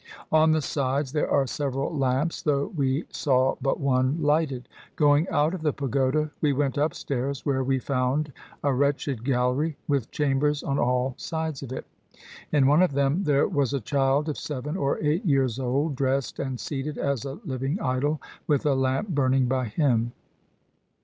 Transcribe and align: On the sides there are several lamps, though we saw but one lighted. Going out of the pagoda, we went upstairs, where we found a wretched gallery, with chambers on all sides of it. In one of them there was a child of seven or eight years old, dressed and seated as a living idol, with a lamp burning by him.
On 0.31 0.51
the 0.51 0.63
sides 0.63 1.11
there 1.11 1.29
are 1.29 1.45
several 1.45 1.95
lamps, 1.95 2.41
though 2.41 2.73
we 2.75 3.05
saw 3.11 3.55
but 3.61 3.79
one 3.79 4.19
lighted. 4.19 4.67
Going 4.95 5.29
out 5.29 5.53
of 5.53 5.61
the 5.61 5.73
pagoda, 5.73 6.31
we 6.41 6.53
went 6.53 6.75
upstairs, 6.75 7.45
where 7.45 7.63
we 7.63 7.77
found 7.77 8.33
a 8.63 8.73
wretched 8.73 9.23
gallery, 9.23 9.77
with 9.87 10.09
chambers 10.09 10.63
on 10.63 10.79
all 10.79 11.13
sides 11.17 11.61
of 11.61 11.71
it. 11.71 11.85
In 12.51 12.65
one 12.65 12.81
of 12.81 12.93
them 12.93 13.25
there 13.25 13.47
was 13.47 13.73
a 13.75 13.79
child 13.79 14.27
of 14.27 14.39
seven 14.39 14.75
or 14.75 14.97
eight 15.03 15.23
years 15.23 15.59
old, 15.59 15.95
dressed 15.97 16.39
and 16.39 16.59
seated 16.59 16.97
as 16.97 17.23
a 17.23 17.37
living 17.45 17.79
idol, 17.79 18.19
with 18.47 18.65
a 18.65 18.73
lamp 18.73 19.09
burning 19.09 19.45
by 19.45 19.65
him. 19.65 20.13